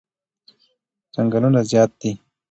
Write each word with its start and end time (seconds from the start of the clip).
چنگلونه 1.13 1.61
زیاد 1.69 1.91
دی 1.99 2.11